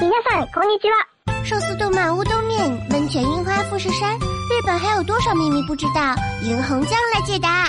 [0.00, 1.06] 皆さんこんにちは。
[1.44, 6.14] 寿司动漫乌冬面，温泉樱花富士山，日本还有多少秘密不知道？
[6.42, 7.68] 银红酱来解答。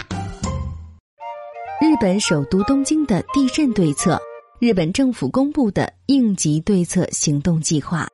[1.80, 4.20] 日本首都东京的地震对策，
[4.60, 8.08] 日本政府公布的应急对策行动计划。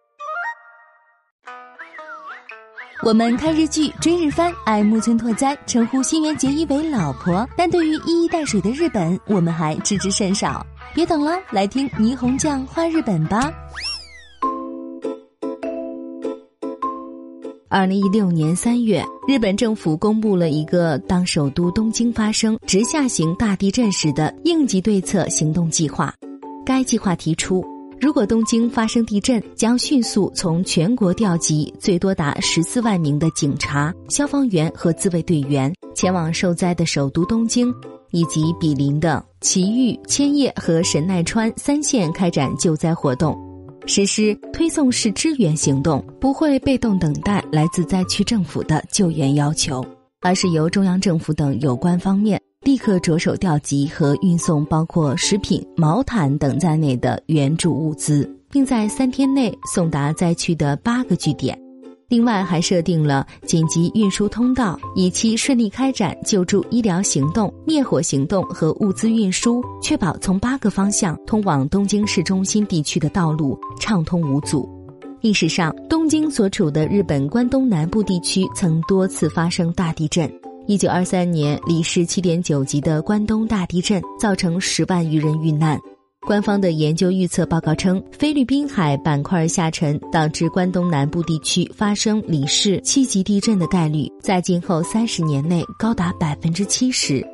[3.06, 10.66] 我们看日剧、追日番，爱木村拓哉，称呼新垣结衣为老婆，但对于一衣带水的日本，我们还知之甚少。
[10.94, 13.52] 别等了，来听霓虹酱画日本吧。
[17.71, 26.15] 二零一六年三月，日本政府公布了一个当首都东京发生直下型大地震时的应急对策行动计划。
[26.65, 27.63] 该计划提出，
[28.01, 37.71] 如果东京发生地震，将迅速从全国调集最多达十四万名的警察、消防员和自卫队员，前往受灾的首都东京
[38.13, 43.39] 以及毗邻的埼玉、千叶和神奈川三县开展救灾活动。
[43.87, 49.85] 实施推送式支援行动，不会被动等待来自灾区政府的救援要求，
[50.21, 61.59] 而是由中央政府等有关方面立刻着手调集和运送包括食品、毛毯等在内的援助物资，并在三天内送达灾区的八个据点。
[62.11, 74.67] 另外，还设定了紧急运输通道，以期顺利开展救助、医疗行动、灭火行动和物资运输，确保从八个方向通往东京市中心地区的道路畅通无阻。
[75.21, 80.33] 历史上，东京所处的日本关东南部地区曾多次发生大地震。
[80.67, 85.79] 一九二三年，里氏七点九级的关东大地震造成十万余人遇难。
[86.27, 97.25] 官方的研究预测报告称，菲律宾海板块下沉导致关东南部地区发生里氏七级地震的概率，在今后三十年内高达百分之七十。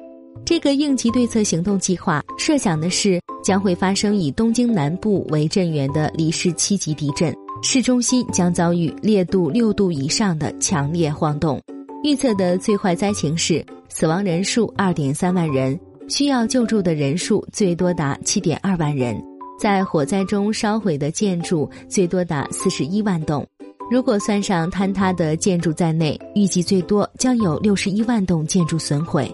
[0.44, 11.60] 这个应急对策行动计划设想的是，将会发生以东京南部为震源的里氏七级地震，市中心将遭遇烈度六度以上的强烈晃动。
[12.04, 15.78] 预测的最坏灾情是死亡人数二点三万人。
[16.08, 19.16] 需要救助的人数最多达七点二万人，
[19.58, 23.46] 在火灾中烧毁的建筑最多达四十一万栋。
[23.90, 29.30] 如果算上坍塌的建筑在内，预计最多将有六十一万栋建筑损毁。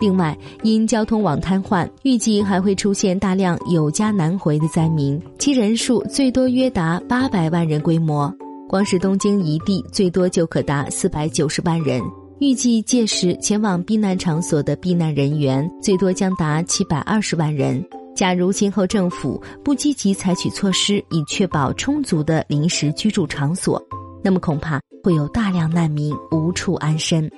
[0.00, 8.34] 另外，因交通网瘫痪，预计还会出现大量有家难回的灾民，其人数最多约达八百万人规模。
[8.68, 12.02] 光是东京一地，最多就可达四百九十万人。
[12.44, 17.82] 预计届时前往避难场所的避难人员最多将达七百二十万人。
[18.14, 23.82] 假如今后政府不积极采取措施以确保充足的临时居住场所，
[24.22, 27.30] 那么恐怕会有大量难民无处安身。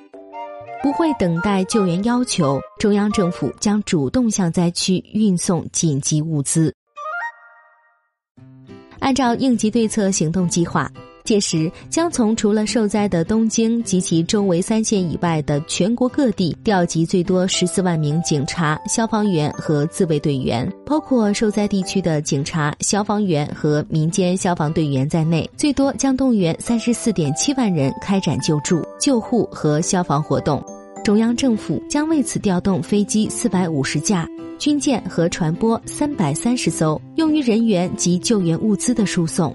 [0.83, 6.75] 不会等待救援要求，中央政府将主动向灾区运送紧急物资。
[8.99, 10.91] 按照应急对策行动计划。
[11.27, 30.65] 届时将从除了受灾的东京及其周围三县以外的全国各地调集最多十四万名警察、消防员和自卫队员，包括受灾地区的警察、消防员和民间消防队员在内，最多将动员三十四点七万人开展救助、救护和消防活动。
[31.05, 34.27] 中央政府将为此调动飞机四百五十架、
[34.59, 39.55] 军舰和船舶三百三十艘，用于人员及救援物资的输送。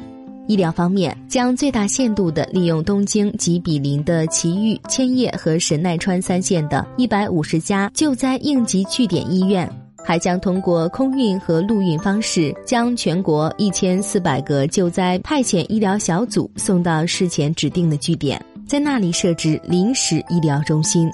[0.51, 9.65] 医疗方面，将最大限度地利用东京及毗邻的埼玉、千叶和神奈川三县的一百五十家救灾应急据点医院，
[10.03, 21.09] 还将通过空运和陆运方式，将全国一千四百个救灾派遣医疗小组送到事前指定的据点，在那里设置临时医疗中心。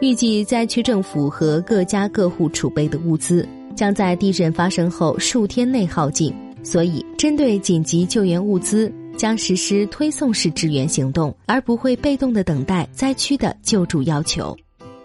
[0.00, 6.34] 预计灾区政府和各家各户储备的物资，将在地震发生后数天内耗尽。
[6.62, 14.56] 所以，针对紧急救援物资，将实施推送式支援行动，而不会被动的等待灾区的救助要求。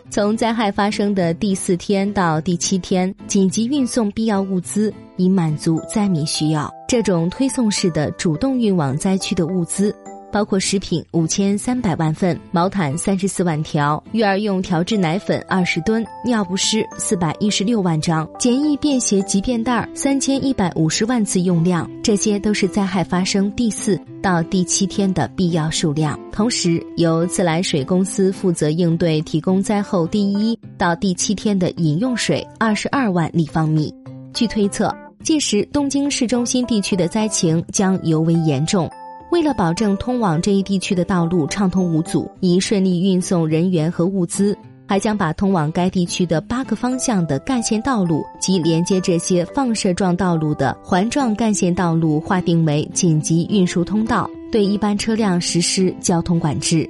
[0.09, 6.71] 从灾害发生的第四天到第七天，紧急运送必要物资，以满足灾民需要。
[6.87, 9.93] 这种推送式的主动运往灾区的物资。
[10.35, 26.19] 包括食品五千三百万份、毛毯三十四万条、育儿用调制奶粉二十吨、尿不湿四百一十六万张、简易便携急便袋三千一百五十万次用量，这些都是灾害发生第四到第七天的必要数量。
[26.33, 33.89] 同时，由自来水公司负责应对，提供灾后第一到第七天的饮用水二十二万立方米。
[34.33, 34.93] 据推测，
[35.23, 38.91] 届时东京市中心地区的灾情将尤为严重。
[39.35, 56.89] 为了保证通往这一地区的道路畅通无阻，以顺利运送人员和物资，还将把通往该地区的八个方向的干线道路及连接这些放射状道路的环状干线道路划定为紧急运输通道，对一般车辆实施交通管制。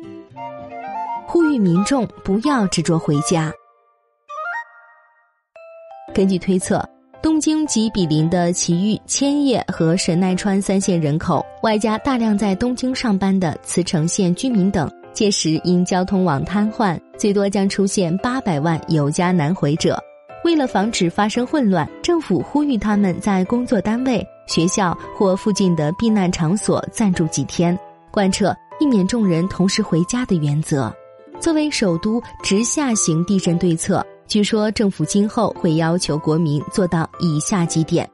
[1.26, 3.52] 呼吁民众不要执着回家。
[6.14, 6.88] 根据推测，
[7.22, 14.90] 东京及比邻的埼玉、千叶和神奈川三县人口，外加大量在东京上班的茨城县居民等。
[15.12, 19.98] 届时因交通网瘫痪，最多将出现八百万有家难回者。
[20.44, 27.78] 为了防止发生混乱，政府呼吁他们在工作单位、学校或附近的避难场所暂住几天，
[28.12, 30.94] 贯彻避免众人同时回家的原则。
[31.40, 38.10] 作为首都直下型地震对策，据说政府今后会要求国民做到以下几点：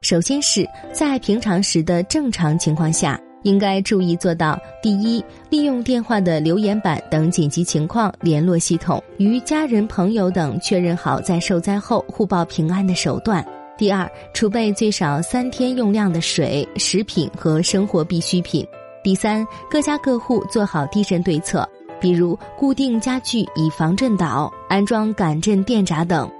[0.00, 3.20] 首先是在平常时的正常情况下。
[3.42, 13.40] 应该注意做到：第一，利用电话的留言板等紧急情况联络系统，与家人、朋友等确认好在受灾后互报平安的手段；
[13.78, 18.64] 第二，储备最少三天用量的水、食品和生活必需品；
[19.04, 21.68] 第三，各家各户做好地震对策，
[22.00, 26.30] 比如固定家具以防震倒、安装感震电闸等。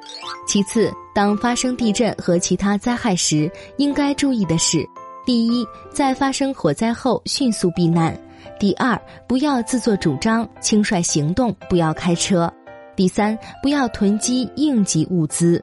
[0.47, 4.87] 其次，当发生地震和其他灾害时，应该注意的是。
[5.25, 8.13] 第一，在发生火灾后迅速避难；
[8.61, 8.97] 第二，
[9.27, 12.49] 不要自作主张，轻率行动，不要开车；
[12.95, 15.61] 第三，不要囤积应急物资。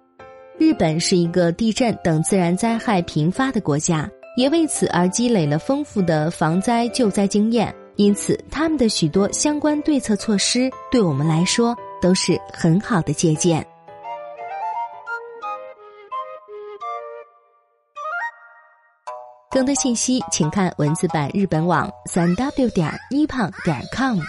[0.60, 11.74] 日本是一个地震等自然灾害频发的国家，也为此而积累了丰富的防灾救灾经验，因此他们的许多相关对策措施，对我们来说
[12.04, 13.66] 都是很好的借鉴。
[19.50, 24.20] 更多信息，请看文字版日本网三 w 点一胖点 com。